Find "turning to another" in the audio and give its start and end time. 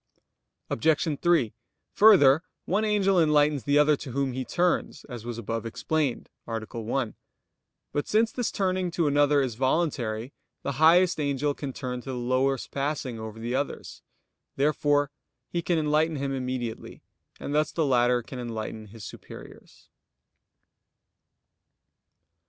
8.51-9.41